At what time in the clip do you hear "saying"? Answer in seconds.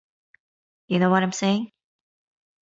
1.31-1.71